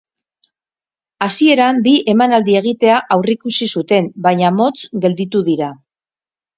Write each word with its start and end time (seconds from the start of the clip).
Hasieran 1.25 1.83
bi 1.89 1.93
emanaldi 2.15 2.57
egitea 2.63 2.97
aurreikusi 3.19 3.71
zuten 3.77 4.11
baina 4.29 4.55
motz 4.61 4.75
gelditu 5.07 5.49
dira. 5.55 5.75